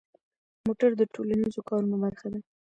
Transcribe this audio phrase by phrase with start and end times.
[0.65, 2.39] موټر د ټولنیزو کارونو برخه ده.